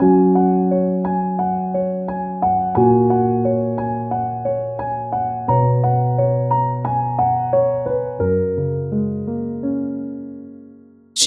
[0.00, 0.06] Xin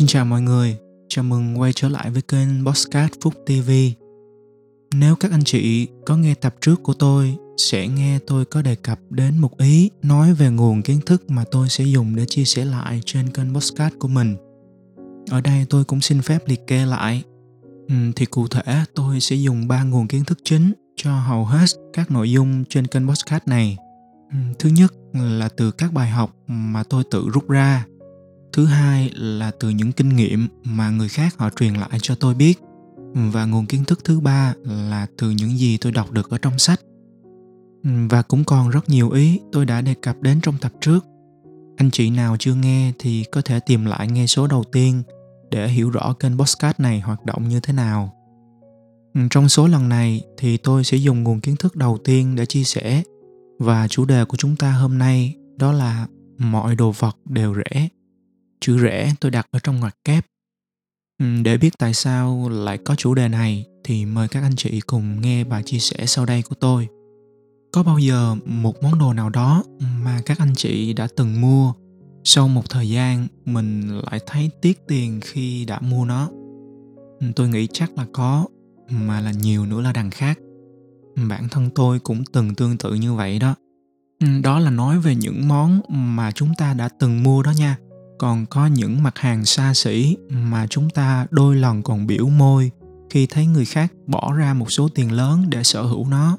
[0.08, 3.72] chào mọi người, chào mừng quay trở lại với kênh Postcard Phúc TV.
[4.94, 8.76] Nếu các anh chị có nghe tập trước của tôi, sẽ nghe tôi có đề
[8.76, 12.46] cập đến một ý nói về nguồn kiến thức mà tôi sẽ dùng để chia
[12.46, 14.36] sẻ lại trên kênh Postcard của mình.
[15.30, 17.24] Ở đây tôi cũng xin phép liệt kê lại.
[17.88, 21.66] Ừ, thì cụ thể tôi sẽ dùng ba nguồn kiến thức chính cho hầu hết
[21.94, 23.78] các nội dung trên kênh podcast này.
[24.32, 27.86] Ừ, thứ nhất là từ các bài học mà tôi tự rút ra.
[28.54, 32.34] Thứ hai là từ những kinh nghiệm mà người khác họ truyền lại cho tôi
[32.34, 32.60] biết.
[33.14, 36.60] Và nguồn kiến thức thứ ba là từ những gì tôi đọc được ở trong
[36.60, 36.80] sách.
[37.84, 41.06] Ừ, và cũng còn rất nhiều ý tôi đã đề cập đến trong tập trước.
[41.78, 45.04] Anh chị nào chưa nghe thì có thể tìm lại nghe số đầu tiên
[45.52, 48.14] để hiểu rõ kênh podcast này hoạt động như thế nào.
[49.30, 52.64] Trong số lần này thì tôi sẽ dùng nguồn kiến thức đầu tiên để chia
[52.64, 53.04] sẻ
[53.60, 57.88] và chủ đề của chúng ta hôm nay đó là mọi đồ vật đều rẻ.
[58.62, 60.26] Chữ rẻ tôi đặt ở trong ngoặc kép.
[61.44, 65.22] Để biết tại sao lại có chủ đề này thì mời các anh chị cùng
[65.22, 66.88] nghe bài chia sẻ sau đây của tôi.
[67.72, 71.74] Có bao giờ một món đồ nào đó mà các anh chị đã từng mua
[72.24, 76.30] sau một thời gian, mình lại thấy tiếc tiền khi đã mua nó.
[77.20, 78.46] Ừ, tôi nghĩ chắc là có,
[78.90, 80.40] mà là nhiều nữa là đằng khác.
[81.30, 83.56] Bản thân tôi cũng từng tương tự như vậy đó.
[84.20, 87.78] Ừ, đó là nói về những món mà chúng ta đã từng mua đó nha.
[88.20, 92.72] Còn có những mặt hàng xa xỉ mà chúng ta đôi lần còn biểu môi
[93.10, 96.38] khi thấy người khác bỏ ra một số tiền lớn để sở hữu nó.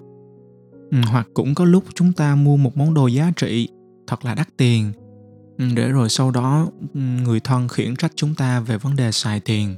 [0.90, 3.68] Ừ, hoặc cũng có lúc chúng ta mua một món đồ giá trị,
[4.06, 4.92] thật là đắt tiền
[5.58, 9.12] Ừ, để rồi sau đó ừ, người thân khiển trách chúng ta về vấn đề
[9.12, 9.76] xài tiền.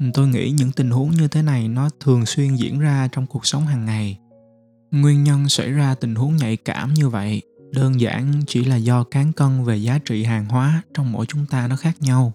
[0.00, 3.26] Ừ, tôi nghĩ những tình huống như thế này nó thường xuyên diễn ra trong
[3.26, 4.18] cuộc sống hàng ngày.
[4.90, 9.04] Nguyên nhân xảy ra tình huống nhạy cảm như vậy đơn giản chỉ là do
[9.04, 12.32] cán cân về giá trị hàng hóa trong mỗi chúng ta nó khác nhau.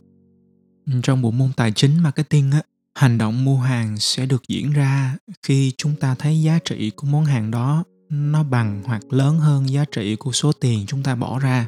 [1.03, 2.61] Trong bộ môn tài chính marketing á,
[2.95, 7.07] hành động mua hàng sẽ được diễn ra khi chúng ta thấy giá trị của
[7.07, 11.15] món hàng đó nó bằng hoặc lớn hơn giá trị của số tiền chúng ta
[11.15, 11.67] bỏ ra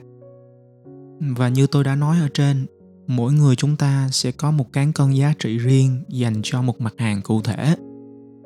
[1.19, 2.65] và như tôi đã nói ở trên,
[3.07, 6.81] mỗi người chúng ta sẽ có một cán cân giá trị riêng dành cho một
[6.81, 7.75] mặt hàng cụ thể.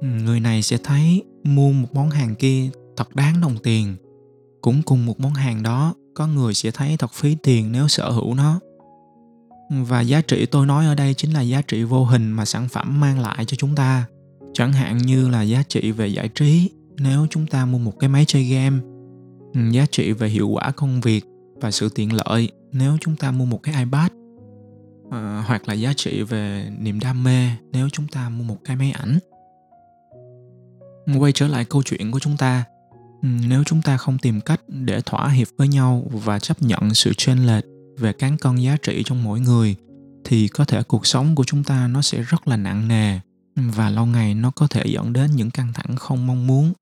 [0.01, 3.95] Người này sẽ thấy mua một món hàng kia thật đáng đồng tiền.
[4.61, 8.11] Cũng cùng một món hàng đó, có người sẽ thấy thật phí tiền nếu sở
[8.11, 8.59] hữu nó.
[9.71, 12.67] Và giá trị tôi nói ở đây chính là giá trị vô hình mà sản
[12.67, 14.05] phẩm mang lại cho chúng ta.
[14.53, 18.09] Chẳng hạn như là giá trị về giải trí, nếu chúng ta mua một cái
[18.09, 18.79] máy chơi game,
[19.71, 21.25] giá trị về hiệu quả công việc
[21.61, 24.11] và sự tiện lợi nếu chúng ta mua một cái ipad.
[25.11, 28.75] À, hoặc là giá trị về niềm đam mê nếu chúng ta mua một cái
[28.75, 29.19] máy ảnh.
[31.19, 32.65] Quay trở lại câu chuyện của chúng ta
[33.21, 37.13] nếu chúng ta không tìm cách để thỏa hiệp với nhau và chấp nhận sự
[37.17, 37.63] chênh lệch
[37.97, 39.75] về cán cân giá trị trong mỗi người
[40.25, 43.19] thì có thể cuộc sống của chúng ta nó sẽ rất là nặng nề
[43.55, 46.73] và lâu ngày nó có thể dẫn đến những căng thẳng không mong muốn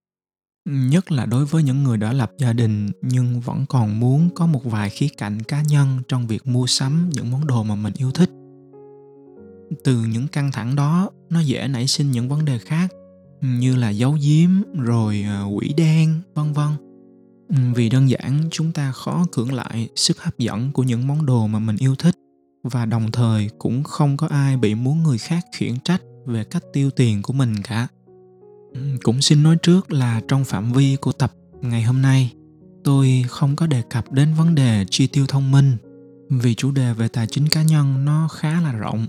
[0.67, 4.45] nhất là đối với những người đã lập gia đình nhưng vẫn còn muốn có
[4.45, 7.93] một vài khía cạnh cá nhân trong việc mua sắm những món đồ mà mình
[7.97, 8.29] yêu thích.
[9.83, 12.91] Từ những căng thẳng đó, nó dễ nảy sinh những vấn đề khác,
[13.41, 16.67] như là giấu giếm, rồi ờ, quỷ đen, vân vân.
[17.73, 21.47] Vì đơn giản, chúng ta khó cưỡng lại sức hấp dẫn của những món đồ
[21.47, 22.15] mà mình yêu thích
[22.63, 26.63] và đồng thời cũng không có ai bị muốn người khác khiển trách về cách
[26.73, 27.87] tiêu tiền của mình cả.
[28.77, 32.33] Ừ, cũng xin nói trước là trong phạm vi của tập ngày hôm nay,
[32.83, 35.77] tôi không có đề cập đến vấn đề chi tiêu thông minh,
[36.29, 39.07] vì chủ đề về tài chính cá nhân nó khá là rộng.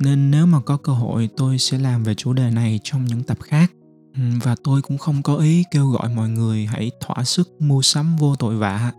[0.00, 3.22] Nên nếu mà có cơ hội, tôi sẽ làm về chủ đề này trong những
[3.22, 3.72] tập khác.
[4.14, 7.82] Ừ, và tôi cũng không có ý kêu gọi mọi người hãy thỏa sức mua
[7.82, 8.92] sắm vô tội vạ.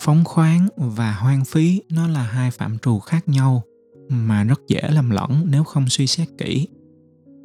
[0.00, 3.62] Phóng khoáng và hoang phí nó là hai phạm trù khác nhau,
[4.08, 6.66] mà rất dễ làm lẫn nếu không suy xét kỹ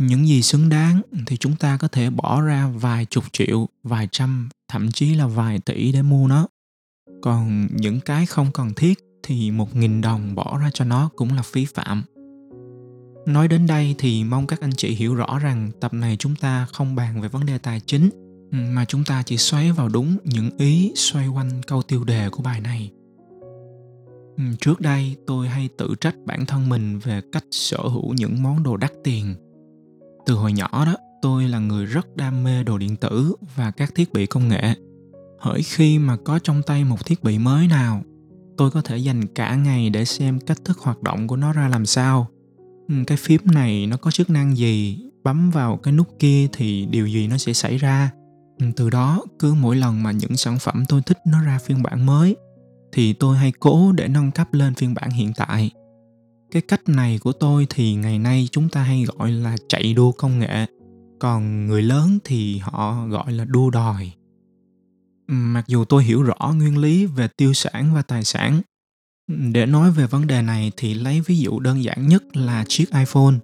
[0.08, 4.08] những gì xứng đáng thì chúng ta có thể bỏ ra vài chục triệu, vài
[4.11, 6.47] trăm, thậm chí là vài tỷ để mua nó.
[7.22, 11.34] Còn những cái không cần thiết thì một nghìn đồng bỏ ra cho nó cũng
[11.34, 12.03] là phí phạm.
[13.26, 16.67] Nói đến đây thì mong các anh chị hiểu rõ rằng tập này chúng ta
[16.73, 18.09] không bàn về vấn đề tài chính,
[18.52, 22.44] mà chúng ta chỉ xoáy vào đúng những ý xoay quanh câu tiêu đề của
[22.44, 22.91] bài này.
[24.59, 28.64] Trước đây, tôi hay tự trách bản thân mình về cách sở hữu những món
[28.64, 29.35] đồ đắt tiền
[30.25, 33.96] từ hồi nhỏ đó, tôi là người rất đam mê đồ điện tử và các
[33.96, 34.75] thiết bị công nghệ.
[35.40, 38.03] Hỡi khi mà có trong tay một thiết bị mới nào,
[38.58, 41.67] tôi có thể dành cả ngày để xem cách thức hoạt động của nó ra
[41.67, 42.28] làm sao.
[42.90, 46.85] Ừ, cái phím này nó có chức năng gì, bấm vào cái nút kia thì
[46.85, 48.11] điều gì nó sẽ xảy ra.
[48.59, 51.84] Ừ, từ đó, cứ mỗi lần mà những sản phẩm tôi thích nó ra phiên
[51.84, 52.35] bản mới,
[52.91, 55.72] thì tôi hay cố để nâng cấp lên phiên bản hiện tại
[56.53, 60.11] cái cách này của tôi thì ngày nay chúng ta hay gọi là chạy đua
[60.11, 60.66] công nghệ.
[61.20, 64.11] Còn người lớn thì họ gọi là đua đòi.
[65.28, 68.61] Mặc dù tôi hiểu rõ nguyên lý về tiêu sản và tài sản,
[69.28, 72.94] để nói về vấn đề này thì lấy ví dụ đơn giản nhất là chiếc
[72.94, 73.35] iphone.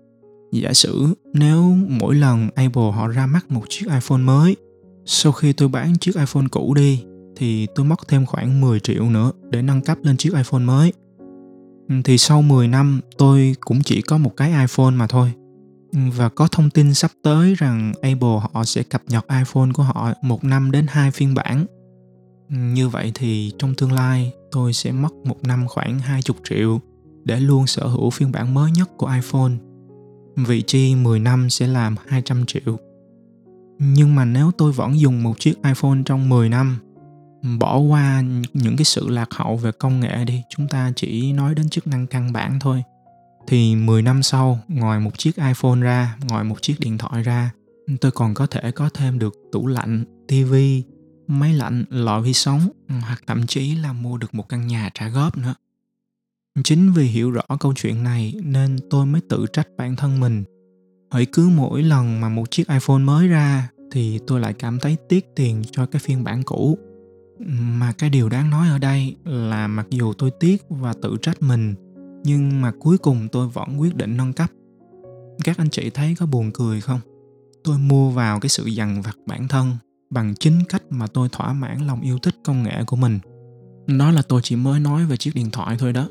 [0.51, 4.55] Giả sử nếu mỗi lần apple họ ra mắt một chiếc iphone mới,
[5.05, 7.03] sau khi tôi bán chiếc iphone cũ đi,
[7.35, 10.93] thì tôi mất thêm khoảng 10 triệu nữa để nâng cấp lên chiếc iphone mới.
[11.89, 15.31] Ừ, thì sau 10 năm tôi cũng chỉ có một cái iphone mà thôi
[15.91, 19.83] ừ, và có thông tin sắp tới rằng Apple họ sẽ cập nhật iPhone của
[19.83, 21.65] họ một năm đến hai phiên bản.
[22.49, 26.79] Ừ, như vậy thì trong tương lai tôi sẽ mất một năm khoảng 20 triệu
[27.23, 29.51] để luôn sở hữu phiên bản mới nhất của iPhone.
[30.35, 32.77] Vị chi 10 năm sẽ làm 200 triệu.
[33.79, 36.77] Nhưng mà nếu tôi vẫn dùng một chiếc iPhone trong 10 năm,
[37.41, 41.55] bỏ qua những cái sự lạc hậu về công nghệ đi, chúng ta chỉ nói
[41.55, 42.83] đến chức năng căn bản thôi
[43.47, 47.51] thì 10 năm sau, ngoài một chiếc iPhone ra, ngoài một chiếc điện thoại ra,
[48.01, 50.83] tôi còn có thể có thêm được tủ lạnh, tivi,
[51.27, 55.09] máy lạnh, lò vi sóng hoặc thậm chí là mua được một căn nhà trả
[55.09, 55.55] góp nữa.
[56.63, 60.43] Chính vì hiểu rõ câu chuyện này nên tôi mới tự trách bản thân mình.
[61.11, 64.97] hỡi cứ mỗi lần mà một chiếc iPhone mới ra thì tôi lại cảm thấy
[65.09, 66.77] tiếc tiền cho cái phiên bản cũ.
[67.47, 71.41] Mà cái điều đáng nói ở đây là mặc dù tôi tiếc và tự trách
[71.41, 71.75] mình,
[72.23, 74.49] nhưng mà cuối cùng tôi vẫn quyết định nâng cấp.
[75.43, 76.99] Các anh chị thấy có buồn cười không?
[77.63, 79.71] Tôi mua vào cái sự dằn vặt bản thân
[80.09, 83.19] bằng chính cách mà tôi thỏa mãn lòng yêu thích công nghệ của mình.
[83.99, 86.09] Đó là tôi chỉ mới nói về chiếc điện thoại thôi đó.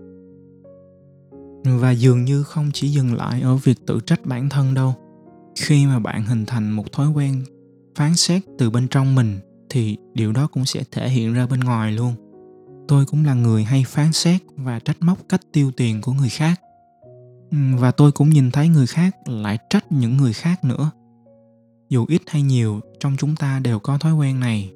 [1.65, 4.95] Và dường như không chỉ dừng lại ở việc tự trách bản thân đâu.
[5.61, 7.45] Khi mà bạn hình thành một thói quen
[7.95, 9.39] phán xét từ bên trong mình
[9.71, 12.15] thì điều đó cũng sẽ thể hiện ra bên ngoài luôn.
[12.89, 16.29] Tôi cũng là người hay phán xét và trách móc cách tiêu tiền của người
[16.29, 16.61] khác.
[17.51, 20.91] Ừ, và tôi cũng nhìn thấy người khác lại trách những người khác nữa.
[21.89, 24.73] Dù ít hay nhiều, trong chúng ta đều có thói quen này.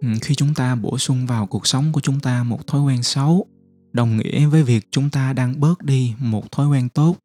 [0.00, 3.02] Ừ, khi chúng ta bổ sung vào cuộc sống của chúng ta một thói quen
[3.02, 3.46] xấu,
[3.92, 7.16] đồng nghĩa với việc chúng ta đang bớt đi một thói quen tốt,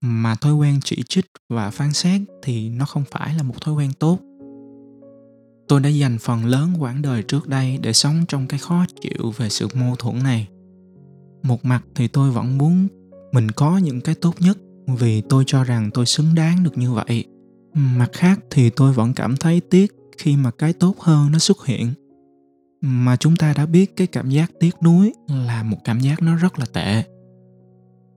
[0.00, 3.74] mà thói quen chỉ trích và phán xét thì nó không phải là một thói
[3.74, 4.18] quen tốt
[5.68, 9.32] tôi đã dành phần lớn quãng đời trước đây để sống trong cái khó chịu
[9.36, 10.48] về sự mâu thuẫn này.
[11.42, 12.88] Một mặt thì tôi vẫn muốn
[13.32, 16.92] mình có những cái tốt nhất vì tôi cho rằng tôi xứng đáng được như
[16.92, 17.24] vậy.
[17.74, 21.66] Mặt khác thì tôi vẫn cảm thấy tiếc khi mà cái tốt hơn nó xuất
[21.66, 21.92] hiện.
[22.80, 26.36] Mà chúng ta đã biết cái cảm giác tiếc nuối là một cảm giác nó
[26.36, 27.02] rất là tệ.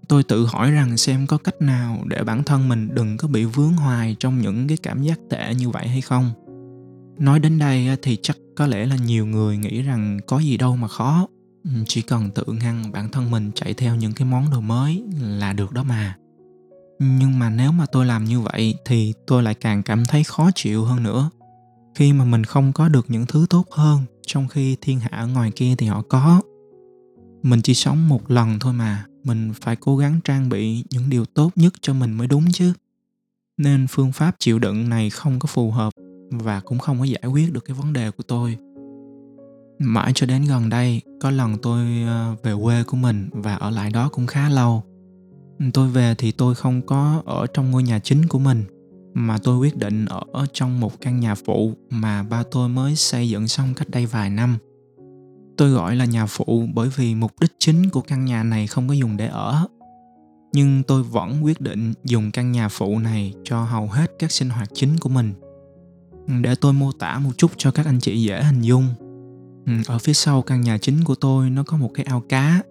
[0.08, 3.46] Tôi tự hỏi rằng xem có cách nào để bản thân mình đừng có bị
[3.46, 6.32] vướng hoài trong những cái cảm giác tệ như vậy hay không
[7.22, 10.76] nói đến đây thì chắc có lẽ là nhiều người nghĩ rằng có gì đâu
[10.76, 11.28] mà khó.
[11.64, 15.04] Ừ, chỉ cần tự ngăn bản thân mình chạy theo những cái món đồ mới
[15.20, 16.16] là được đó mà.
[17.00, 20.52] Nhưng mà nếu mà tôi làm như vậy thì tôi lại càng cảm thấy khó
[20.56, 21.30] chịu hơn nữa.
[21.96, 25.28] Khi mà mình không có được những thứ tốt hơn, trong khi thiên hạ ở
[25.28, 26.42] ngoài kia thì họ có.
[27.44, 31.26] Mình chỉ sống một lần thôi mà, mình phải cố gắng trang bị những điều
[31.26, 32.74] tốt nhất cho mình mới đúng chứ.
[33.58, 35.94] Nên phương pháp chịu đựng này không có phù hợp
[36.32, 38.58] và cũng không có giải quyết được cái vấn đề của tôi.
[39.80, 43.70] Mãi cho đến gần đây, có lần tôi ờ, về quê của mình và ở
[43.70, 44.84] lại đó cũng khá lâu.
[45.74, 48.64] Tôi về thì tôi không có ở trong ngôi nhà chính của mình,
[49.14, 53.30] mà tôi quyết định ở trong một căn nhà phụ mà ba tôi mới xây
[53.30, 54.58] dựng xong cách đây vài năm.
[55.58, 58.88] Tôi gọi là nhà phụ bởi vì mục đích chính của căn nhà này không
[58.88, 59.68] có dùng để ở.
[60.54, 64.50] Nhưng tôi vẫn quyết định dùng căn nhà phụ này cho hầu hết các sinh
[64.50, 65.34] hoạt chính của mình.
[66.28, 68.88] Ừ, để tôi mô tả một chút cho các anh chị dễ hình dung.
[69.66, 72.62] Ừ, ở phía sau căn nhà chính của tôi nó có một cái ao cá.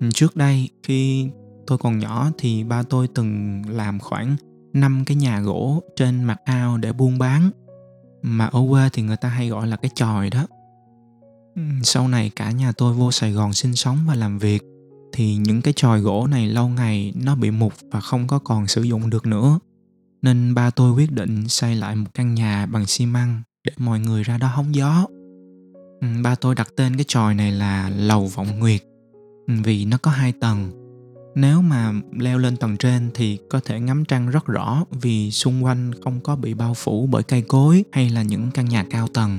[0.00, 1.28] Ừ, trước đây khi
[1.66, 4.36] tôi còn nhỏ thì ba tôi từng làm khoảng
[4.72, 7.50] 5 cái nhà gỗ trên mặt ao để buôn bán.
[8.22, 10.46] Mà ở quê thì người ta hay gọi là cái chòi đó.
[11.82, 14.62] Sau này cả nhà tôi vô sài gòn sinh sống và làm việc,
[15.12, 18.66] thì những cái chòi gỗ này lâu ngày nó bị mục và không có còn
[18.66, 19.58] sử dụng được nữa
[20.22, 24.00] nên ba tôi quyết định xây lại một căn nhà bằng xi măng để mọi
[24.00, 25.06] người ra đó hóng gió.
[26.00, 28.80] Ừ, ba tôi đặt tên cái tròi này là lầu vọng nguyệt.
[29.46, 30.70] Ừ, vì nó có hai tầng.
[31.34, 35.64] Nếu mà leo lên tầng trên thì có thể ngắm trăng rất rõ vì xung
[35.64, 39.08] quanh không có bị bao phủ bởi cây cối hay là những căn nhà cao
[39.14, 39.38] tầng.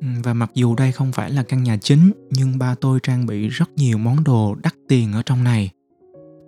[0.00, 3.26] Ừ, và mặc dù đây không phải là căn nhà chính, nhưng ba tôi trang
[3.26, 5.70] bị rất nhiều món đồ đắt tiền ở trong này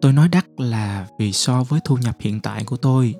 [0.01, 3.15] tôi nói đắt là vì so với thu nhập hiện tại của tôi.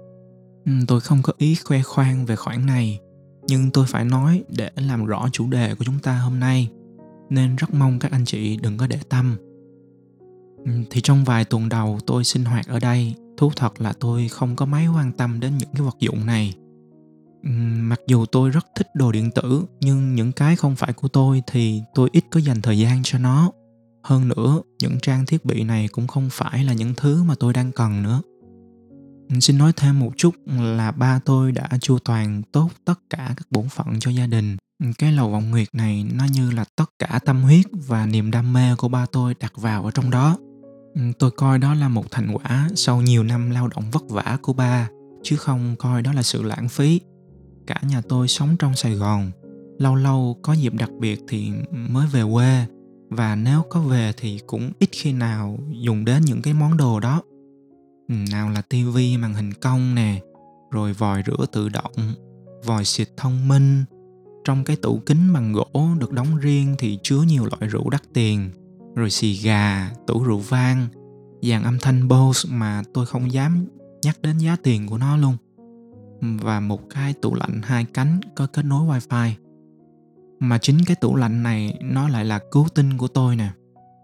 [0.67, 3.01] Ừ, tôi không có ý khoe khoang về khoản này,
[3.47, 6.69] nhưng tôi phải nói để làm rõ chủ đề của chúng ta hôm nay,
[7.31, 9.37] nên rất mong các anh chị đừng có để tâm.
[10.65, 14.29] Ừ, thì trong vài tuần đầu tôi sinh hoạt ở đây, thú thật là tôi
[14.29, 16.55] không có mấy quan tâm đến những cái vật dụng này.
[17.43, 21.09] Ừ, mặc dù tôi rất thích đồ điện tử, nhưng những cái không phải của
[21.09, 23.51] tôi thì tôi ít có dành thời gian cho nó
[24.03, 27.53] hơn nữa, những trang thiết bị này cũng không phải là những thứ mà tôi
[27.53, 28.23] đang cần nữa.
[29.41, 33.47] Xin nói thêm một chút là ba tôi đã chu toàn tốt tất cả các
[33.51, 34.57] bổn phận cho gia đình.
[34.99, 38.53] Cái lầu vọng nguyệt này, nó như là tất cả tâm huyết và niềm đam
[38.53, 40.39] mê của ba tôi đặt vào ở trong đó.
[41.19, 44.53] Tôi coi đó là một thành quả sau nhiều năm lao động vất vả của
[44.53, 44.89] ba,
[45.23, 47.01] chứ không coi đó là sự lãng phí.
[47.67, 49.31] Cả nhà tôi sống trong sài gòn,
[49.79, 52.67] lâu lâu có dịp đặc biệt thì mới về quê
[53.11, 57.01] và nếu có về thì cũng ít khi nào dùng đến những cái món đồ
[57.01, 57.23] đó.
[58.09, 60.21] Ừ, nào là tivi màn hình cong nè,
[60.71, 61.93] rồi vòi rửa tự động,
[62.65, 63.85] vòi xịt thông minh.
[64.45, 68.03] Trong cái tủ kính bằng gỗ được đóng riêng thì chứa nhiều loại rượu đắt
[68.15, 68.51] tiền,
[68.95, 70.87] rồi xì gà, tủ rượu vang,
[71.43, 73.67] dàn âm thanh Bose mà tôi không dám
[74.03, 75.37] nhắc đến giá tiền của nó luôn.
[76.21, 79.33] Và một cái tủ lạnh hai cánh có kết nối wifi
[80.41, 83.51] mà chính cái tủ lạnh này, nó lại là cứu tinh của tôi nè.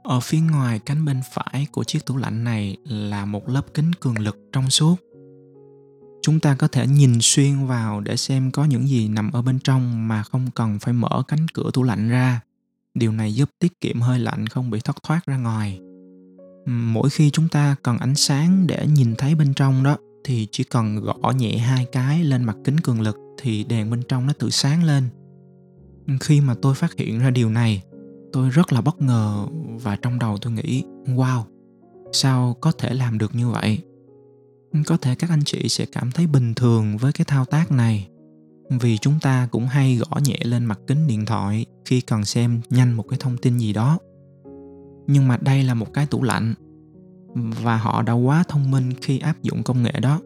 [0.05, 3.93] Ở phía ngoài cánh bên phải của chiếc tủ lạnh này là một lớp kính
[4.01, 4.97] cường lực trong suốt.
[6.23, 9.59] Chúng ta có thể nhìn xuyên vào để xem có những gì nằm ở bên
[9.59, 12.41] trong mà không cần phải mở cánh cửa tủ lạnh ra.
[12.95, 15.81] Điều này giúp tiết kiệm hơi lạnh không bị thất thoát ra ngoài.
[16.67, 20.65] Mỗi khi chúng ta cần ánh sáng để nhìn thấy bên trong đó, thì chỉ
[20.65, 24.33] cần gõ nhẹ hai cái lên mặt kính cường lực thì đèn bên trong nó
[24.39, 25.09] tự sáng lên
[26.21, 27.83] khi mà tôi phát hiện ra điều này,
[28.33, 29.47] tôi rất là bất ngờ
[29.83, 31.43] và trong đầu tôi nghĩ, wow,
[32.13, 33.79] sao có thể làm được như vậy?
[34.87, 38.09] Có thể các anh chị sẽ cảm thấy bình thường với cái thao tác này.
[38.81, 42.61] Vì chúng ta cũng hay gõ nhẹ lên mặt kính điện thoại khi cần xem
[42.71, 43.99] nhanh một cái thông tin gì đó.
[45.07, 46.55] Nhưng mà đây là một cái tủ lạnh
[47.63, 50.21] và họ đã quá thông minh khi áp dụng công nghệ đó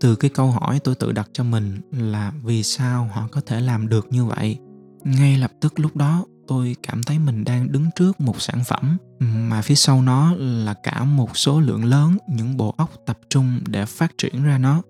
[0.00, 3.60] từ cái câu hỏi tôi tự đặt cho mình là vì sao họ có thể
[3.60, 4.58] làm được như vậy?
[5.04, 8.96] Ngay lập tức lúc đó, tôi cảm thấy mình đang đứng trước một sản phẩm
[9.20, 13.60] mà phía sau nó là cả một số lượng lớn những bộ óc tập trung
[13.66, 14.82] để phát triển ra nó.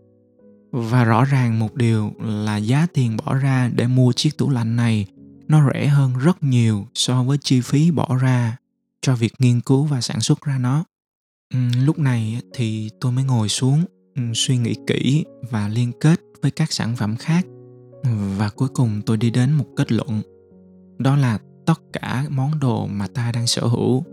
[0.73, 4.77] Và rõ ràng một điều là giá tiền bỏ ra để mua chiếc tủ lạnh
[4.77, 5.07] này,
[5.49, 8.57] nó rẻ hơn rất nhiều so với chi phí bỏ ra
[9.03, 10.85] cho việc nghiên cứu và sản xuất ra nó.
[11.85, 13.85] Lúc này thì tôi mới ngồi xuống
[14.17, 17.47] Ừ, suy nghĩ kỹ và liên kết với các sản phẩm khác.
[18.39, 20.23] Và cuối cùng tôi đi đến một kết luận.
[20.99, 24.05] Đó là tất cả món đồ mà ta đang sở hữu,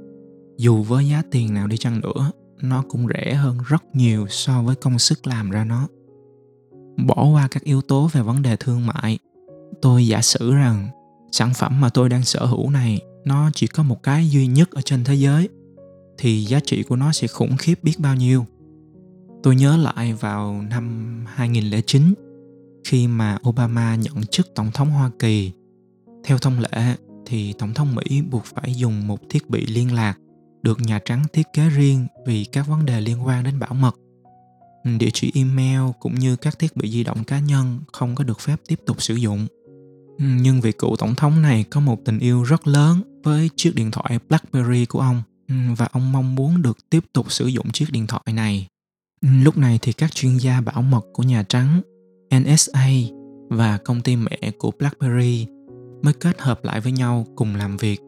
[0.57, 2.31] dù với giá tiền nào đi chăng nữa,
[2.62, 5.88] nó cũng rẻ hơn rất nhiều so với công sức làm ra nó.
[7.05, 9.17] Bỏ qua các yếu tố về vấn đề thương mại,
[9.81, 10.88] tôi giả sử rằng
[11.31, 14.72] sản phẩm mà tôi đang sở hữu này, nó chỉ có một cái duy nhất
[14.72, 15.50] ở trên thế giới,
[16.17, 18.45] thì giá trị của nó sẽ khủng khiếp biết bao nhiêu.
[19.43, 22.13] Tôi nhớ lại vào năm 2009
[22.83, 25.51] khi mà Obama nhận chức tổng thống Hoa Kỳ.
[26.23, 26.95] Theo thông lệ
[27.25, 30.15] thì tổng thống Mỹ buộc phải dùng một thiết bị liên lạc
[30.62, 33.95] được Nhà Trắng thiết kế riêng vì các vấn đề liên quan đến bảo mật.
[35.00, 38.39] Địa chỉ email cũng như các thiết bị di động cá nhân không có được
[38.39, 39.47] phép tiếp tục sử dụng.
[40.19, 43.91] Nhưng vị cựu tổng thống này có một tình yêu rất lớn với chiếc điện
[43.91, 45.21] thoại BlackBerry của ông
[45.77, 48.67] và ông mong muốn được tiếp tục sử dụng chiếc điện thoại này.
[49.24, 51.82] Lúc này thì các chuyên gia bảo mật của Nhà Trắng,
[52.36, 52.88] NSA
[53.50, 55.48] và công ty mẹ của BlackBerry
[56.01, 58.01] mới kết hợp lại với nhau cùng làm việc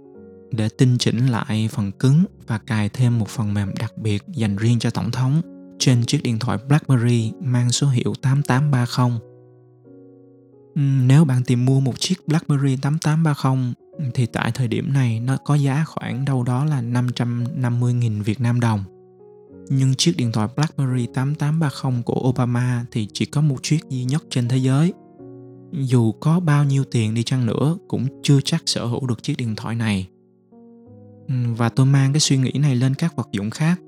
[0.51, 4.55] để tinh chỉnh lại phần cứng và cài thêm một phần mềm đặc biệt dành
[4.55, 5.41] riêng cho tổng thống
[5.79, 9.19] trên chiếc điện thoại BlackBerry mang số hiệu 8830.
[11.07, 13.73] Nếu bạn tìm mua một chiếc BlackBerry 8830
[14.13, 18.59] thì tại thời điểm này nó có giá khoảng đâu đó là 550.000 Việt Nam
[18.59, 18.83] đồng.
[19.69, 24.23] Nhưng chiếc điện thoại BlackBerry 8830 của Obama thì chỉ có một chiếc duy nhất
[24.29, 24.93] trên thế giới.
[25.71, 29.37] Dù có bao nhiêu tiền đi chăng nữa, cũng chưa chắc sở hữu được chiếc
[29.37, 30.07] điện thoại này.
[31.27, 33.79] Ừ, và tôi mang cái suy nghĩ này lên các vật dụng khác.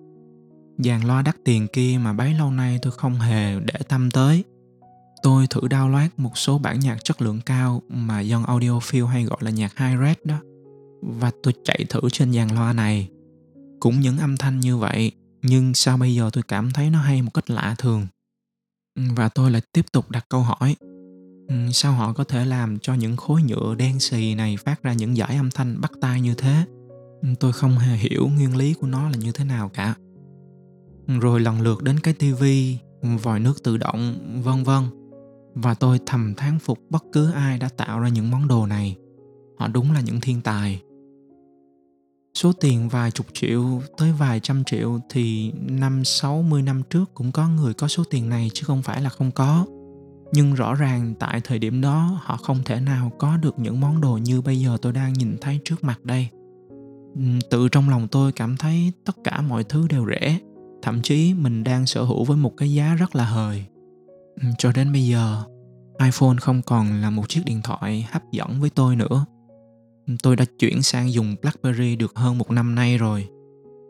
[0.77, 4.43] Dàn loa đắt tiền kia mà bấy lâu nay tôi không hề để tâm tới–
[5.21, 9.37] tôi thử download một số bản nhạc chất lượng cao mà dân audiophile hay gọi
[9.41, 10.39] là nhạc high res đó
[11.01, 13.09] và tôi chạy thử trên dàn loa này
[13.79, 15.11] cũng những âm thanh như vậy
[15.47, 18.07] nhưng sao bây giờ tôi cảm thấy nó hay một cách lạ thường?
[18.95, 20.75] Ừ, và tôi lại tiếp tục đặt câu hỏi.
[21.47, 24.93] Ừ, sao họ có thể làm cho những khối nhựa đen xì này phát ra
[24.93, 26.65] những dải âm thanh bắt tai như thế?
[27.21, 29.95] Ừ, tôi không hề hiểu nguyên lý của nó là như thế nào cả.
[31.21, 32.77] Rồi lần lượt đến cái tivi,
[33.23, 34.83] vòi nước tự động, vân vân.
[35.53, 38.95] Và tôi thầm thán phục bất cứ ai đã tạo ra những món đồ này.
[39.59, 40.81] Họ đúng là những thiên tài
[42.37, 47.13] số tiền vài chục triệu tới vài trăm triệu thì năm sáu mươi năm trước
[47.13, 49.65] cũng có người có số tiền này chứ không phải là không có.
[50.33, 54.01] Nhưng rõ ràng tại thời điểm đó, họ không thể nào có được những món
[54.01, 56.27] đồ như bây giờ tôi đang nhìn thấy trước mặt đây.
[57.49, 60.39] Tự trong lòng tôi cảm thấy tất cả mọi thứ đều rẻ,
[60.81, 63.65] thậm chí mình đang sở hữu với một cái giá rất là hời.
[64.57, 65.43] Cho đến bây giờ,
[66.03, 69.25] iphone không còn là một chiếc điện thoại hấp dẫn với tôi nữa
[70.23, 73.27] tôi đã chuyển sang dùng blackberry được hơn một năm nay rồi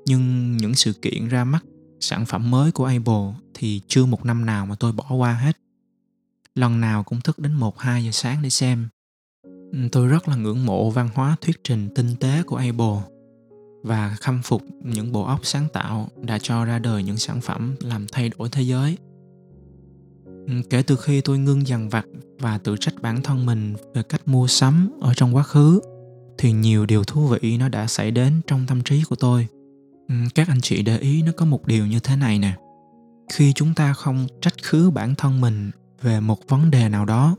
[0.05, 1.65] nhưng những sự kiện ra mắt
[1.99, 5.57] sản phẩm mới của apple thì chưa một năm nào mà tôi bỏ qua hết
[6.57, 8.87] lần nào cũng thức đến 1-2 giờ sáng để xem.
[9.71, 13.01] Ừ, tôi rất là ngưỡng mộ văn hóa thuyết trình tinh tế của Apple
[13.83, 17.75] và khâm phục những bộ óc sáng tạo đã cho ra đời những sản phẩm
[17.81, 18.97] làm thay đổi thế giới.
[20.25, 22.05] Ừ, kể từ khi tôi ngưng dằn vặt
[22.39, 25.81] và tự trách bản thân mình về cách mua sắm ở trong quá khứ,
[26.37, 29.47] thì nhiều điều thú vị nó đã xảy đến trong tâm trí của tôi.
[30.09, 32.53] Ừ, các anh chị để ý nó có một điều như thế này nè.
[33.29, 37.35] Khi chúng ta không trách khứ bản thân mình về một vấn đề nào đó,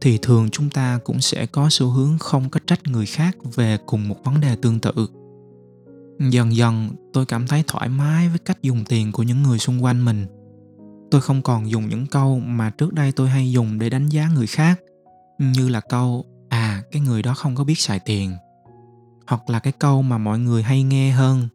[0.00, 3.78] thì thường chúng ta cũng sẽ có xu hướng không có trách người khác về
[3.86, 4.92] cùng một vấn đề tương tự
[6.30, 9.84] dần dần, tôi cảm thấy thoải mái với cách dùng tiền của những người xung
[9.84, 10.26] quanh mình
[11.14, 14.28] tôi không còn dùng những câu mà trước đây tôi hay dùng để đánh giá
[14.34, 14.80] người khác,
[15.38, 18.36] như là câu à cái người đó không có biết xài tiền.
[19.26, 21.48] Hoặc là cái câu mà mọi người hay nghe hơn.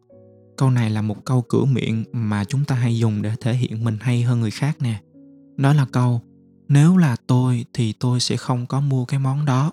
[0.56, 3.84] Câu này là một câu cửa miệng mà chúng ta hay dùng để thể hiện
[3.84, 5.00] mình hay hơn người khác nè.
[5.56, 6.20] Đó là câu,
[6.68, 9.72] nếu là tôi thì tôi sẽ không có mua cái món đó.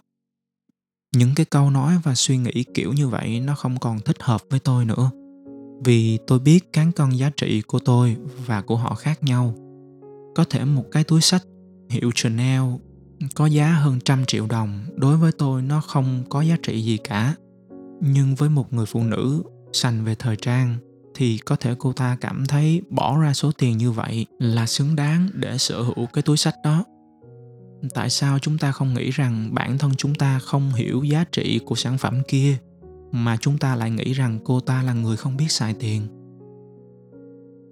[1.16, 4.42] Những cái câu nói và suy nghĩ kiểu như vậy nó không còn thích hợp
[4.50, 5.12] với tôi nữa.
[5.84, 9.54] Vì tôi biết cán cân giá trị của tôi và của họ khác nhau.
[10.36, 11.44] Có thể một cái túi sách
[11.90, 12.62] hiệu chanel
[13.36, 16.98] có giá hơn trăm triệu đồng, đối với tôi nó không có giá trị gì
[16.98, 17.36] cả.
[18.02, 20.78] Nhưng với một người phụ nữ sành về thời trang
[21.16, 24.96] thì có thể cô ta cảm thấy bỏ ra số tiền như vậy là xứng
[24.96, 26.84] đáng để sở hữu cái túi sách đó.
[27.94, 31.60] Tại sao chúng ta không nghĩ rằng bản thân chúng ta không hiểu giá trị
[31.66, 32.58] của sản phẩm kia,
[33.12, 36.08] mà chúng ta lại nghĩ rằng cô ta là người không biết xài tiền?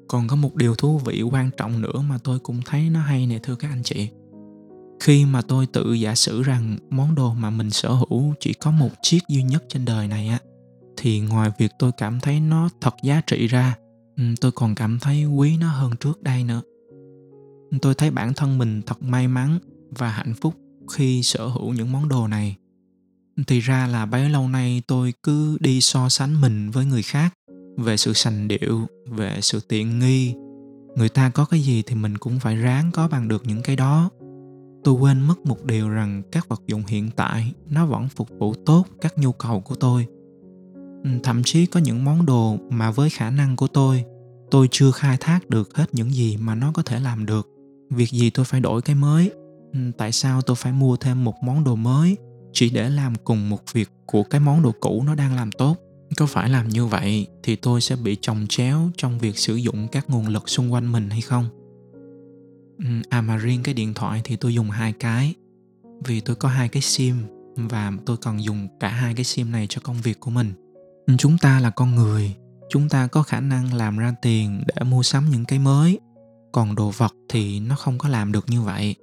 [0.07, 3.27] Còn có một điều thú vị quan trọng nữa mà tôi cũng thấy nó hay
[3.27, 4.09] nè, thưa các anh chị
[4.99, 8.71] khi mà tôi tự giả sử rằng món đồ mà mình sở hữu chỉ có
[8.71, 10.39] một chiếc duy nhất trên đời này á,
[10.97, 13.75] thì ngoài việc tôi cảm thấy nó thật giá trị ra
[14.17, 16.61] ừ, tôi còn cảm thấy quý nó hơn trước đây nữa.
[17.81, 20.55] Tôi thấy bản thân mình thật may mắn và hạnh phúc
[20.91, 22.55] khi sở hữu những món đồ này.
[23.47, 27.33] Thì ra là bấy lâu nay tôi cứ đi so sánh mình với người khác
[27.77, 30.35] về sự sành điệu, về sự tiện nghi.
[30.95, 33.75] Người ta có cái gì thì mình cũng phải ráng có bằng được những cái
[33.75, 34.09] đó
[34.85, 38.53] tôi quên mất một điều rằng các vật dụng hiện tại, nó vẫn phục vụ
[38.65, 40.07] tốt các nhu cầu của tôi.
[41.03, 44.03] Ừ, thậm chí có những món đồ mà với khả năng của tôi
[44.51, 47.47] tôi chưa khai thác được hết những gì mà nó có thể làm được.
[47.89, 49.31] Việc gì tôi phải đổi cái mới?
[49.73, 52.17] Ừ, tại sao tôi phải mua thêm một món đồ mới
[52.53, 55.77] chỉ để làm cùng một việc của cái món đồ cũ nó đang làm tốt?
[56.17, 59.87] Có phải làm như vậy thì tôi sẽ bị trồng chéo trong việc sử dụng
[59.87, 61.64] các nguồn lực xung quanh mình hay không?
[62.79, 65.33] Ừ, à mà riêng cái điện thoại thì tôi dùng hai cái.
[66.05, 67.15] Vì tôi có hai cái sim
[67.55, 70.53] và tôi cần dùng cả hai cái sim này cho công việc của mình.
[71.07, 72.35] Ừ, chúng ta là con người.
[72.69, 75.99] Chúng ta có khả năng làm ra tiền để mua sắm những cái mới.
[76.51, 78.95] Còn đồ vật thì nó không có làm được như vậy.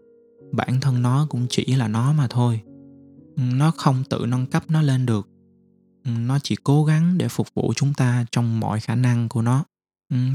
[0.52, 2.60] Bản thân nó cũng chỉ là nó mà thôi.
[3.36, 5.28] Ừ, nó không tự nâng cấp nó lên được.
[6.04, 9.64] Nó chỉ cố gắng để phục vụ chúng ta trong mọi khả năng của nó.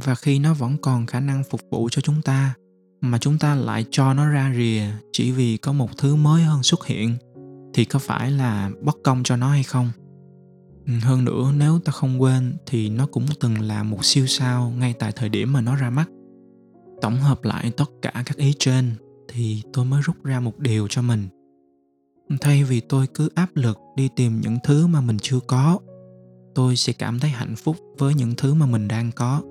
[0.04, 2.54] Và khi nó vẫn còn khả năng phục vụ cho chúng ta
[3.02, 6.64] mà chúng ta lại cho nó ra rìa chỉ vì có một thứ mới hơn
[6.64, 7.18] xuất hiện,
[7.74, 9.92] thì có phải là bất công cho nó hay không?
[10.86, 14.74] Ừ, hơn nữa, nếu ta không quên thì nó cũng từng là một siêu sao
[14.78, 16.10] ngay tại thời điểm mà nó ra mắt.
[17.02, 18.92] Tổng hợp lại tất cả các ý trên
[19.28, 21.28] thì tôi mới rút ra một điều cho mình.
[22.42, 25.80] Thay vì tôi cứ áp lực đi tìm những thứ mà mình chưa có,
[26.56, 29.42] tôi sẽ cảm thấy hạnh phúc với những thứ mà mình đang có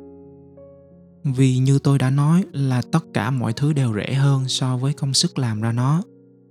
[1.35, 4.93] vì như tôi đã nói là tất cả mọi thứ đều rẻ hơn so với
[4.93, 6.03] công sức làm ra nó.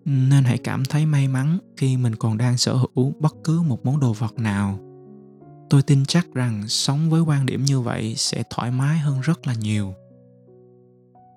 [0.06, 3.86] Nên hãy cảm thấy may mắn khi mình còn đang sở hữu bất cứ một
[3.86, 4.80] món đồ vật nào.
[5.70, 9.48] Tôi tin chắc rằng sống với quan điểm như vậy sẽ thoải mái hơn rất
[9.48, 9.94] là nhiều.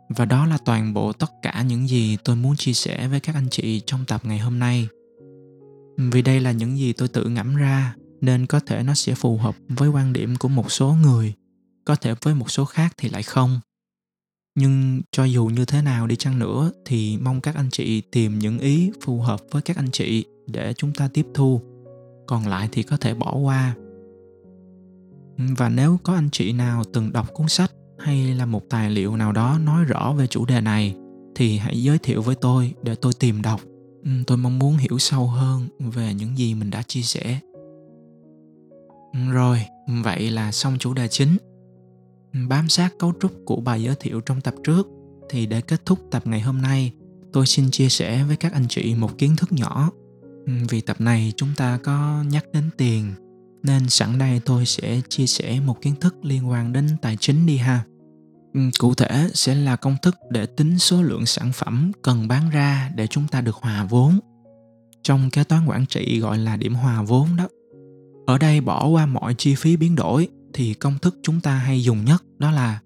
[0.09, 3.35] Và đó là toàn bộ tất cả những gì tôi muốn chia sẻ với các
[3.35, 4.89] anh chị trong tập ngày hôm nay.
[5.97, 9.37] Vì đây là những gì tôi tự ngẫm ra, nên có thể nó sẽ phù
[9.37, 11.35] hợp với quan điểm của một số người
[11.89, 13.61] có thể với một số khác thì lại không.
[14.55, 18.39] Nhưng cho dù như thế nào đi chăng nữa thì mong các anh chị tìm
[18.39, 21.61] những ý phù hợp với các anh chị để chúng ta tiếp thu.
[22.27, 23.75] Còn lại thì có thể bỏ qua.
[25.37, 29.17] Và nếu có anh chị nào từng đọc cuốn sách hay là một tài liệu
[29.17, 30.95] nào đó nói rõ về chủ đề này
[31.35, 33.61] thì hãy giới thiệu với tôi để tôi tìm đọc.
[34.05, 37.41] Ừ, tôi mong muốn hiểu sâu hơn về những gì mình đã chia sẻ.
[39.13, 39.63] Ừ, rồi,
[40.05, 41.37] vậy là xong chủ đề chính
[42.33, 44.87] bám sát cấu trúc của bài giới thiệu trong tập trước,
[45.31, 46.93] thì để kết thúc tập ngày hôm nay,
[47.33, 49.91] tôi xin chia sẻ với các anh chị một kiến thức nhỏ.
[50.69, 53.13] Vì tập này chúng ta có nhắc đến tiền,
[53.63, 57.47] nên sẵn đây tôi sẽ chia sẻ một kiến thức liên quan đến tài chính
[57.47, 57.85] đi ha.
[58.79, 62.91] Cụ thể sẽ là công thức để tính số lượng sản phẩm cần bán ra
[62.95, 64.19] để chúng ta được hòa vốn.
[65.03, 67.49] Trong kế toán quản trị gọi là điểm hòa vốn đó.
[68.27, 71.83] Ở đây bỏ qua mọi chi phí biến đổi thì công thức chúng ta hay
[71.83, 72.81] dùng nhất đó là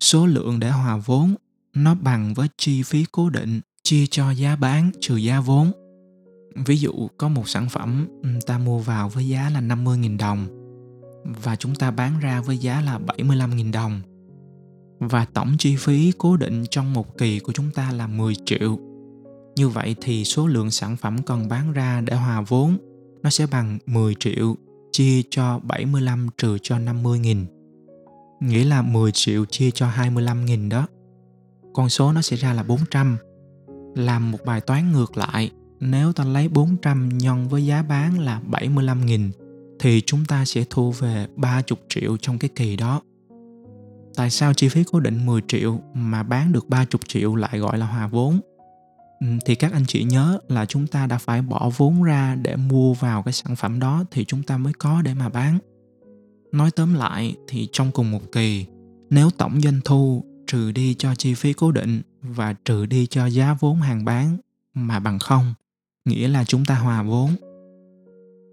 [0.00, 1.34] số lượng để hòa vốn
[1.74, 5.72] nó bằng với chi phí cố định, chia cho giá bán trừ giá vốn.
[6.66, 8.08] Ví dụ, có một sản phẩm
[8.46, 10.46] ta mua vào với giá là 50.000 đồng
[11.24, 14.00] và chúng ta bán ra với giá là 75.000 đồng.
[14.98, 18.78] Và tổng chi phí cố định trong một kỳ của chúng ta là 10 triệu.
[19.56, 22.76] Như vậy thì số lượng sản phẩm cần bán ra để hòa vốn,
[23.22, 24.56] nó sẽ bằng 10 triệu
[24.92, 27.44] chia cho 75 trừ cho 50.000.
[28.40, 30.86] Nghĩa là 10 triệu chia cho 25.000 đó.
[31.74, 33.16] Con số nó sẽ ra là 400.
[33.94, 35.50] Làm một bài toán ngược lại,
[35.80, 39.30] nếu ta lấy 400 nhân với giá bán là 75.000
[39.80, 43.00] thì chúng ta sẽ thu về 30 triệu trong cái kỳ đó.
[44.16, 47.78] Tại sao chi phí cố định 10 triệu mà bán được 30 triệu lại gọi
[47.78, 48.40] là hòa vốn?
[49.22, 52.56] Ừ, thì các anh chị nhớ là chúng ta đã phải bỏ vốn ra để
[52.56, 55.58] mua vào cái sản phẩm đó thì chúng ta mới có để mà bán
[56.52, 58.66] nói tóm lại thì trong cùng một kỳ
[59.10, 63.26] nếu tổng doanh thu trừ đi cho chi phí cố định và trừ đi cho
[63.26, 64.36] giá vốn hàng bán
[64.74, 65.54] mà bằng không,
[66.04, 67.30] nghĩa là chúng ta hòa vốn.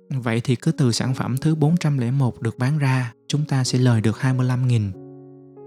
[0.10, 4.02] Vậy thì cứ từ sản phẩm thứ 401 được bán ra, chúng ta sẽ lời
[4.02, 4.92] được 25.000.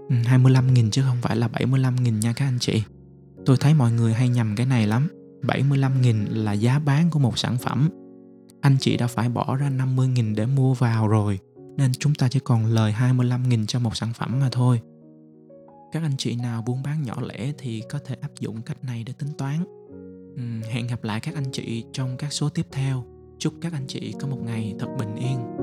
[0.09, 2.83] 25.000 ừ, chứ không phải là 75.000 nha các anh chị.
[3.45, 5.07] Tôi thấy mọi người hay nhầm cái này lắm.
[5.41, 7.89] 75.000 là giá bán của một sản phẩm.
[8.61, 11.39] Anh chị đã phải bỏ ra 50.000 để mua vào rồi,
[11.77, 14.81] Nên chúng ta chỉ còn lời 25.000 cho một sản phẩm mà thôi.
[15.91, 19.03] Các anh chị nào buôn bán nhỏ lẻ thì có thể áp dụng cách này
[19.03, 19.63] để tính toán.
[20.69, 23.03] Hẹn gặp lại các anh chị trong các số tiếp theo.
[23.39, 25.62] Chúc các anh chị có một ngày thật bình yên.